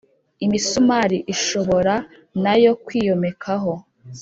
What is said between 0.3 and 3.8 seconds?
imisumari ishobora nay kwiyomekaho